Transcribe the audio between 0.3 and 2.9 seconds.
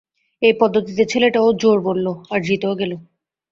এই পদ্ধতিতে ছেলেটাও জোড় বলল, আর জিতেও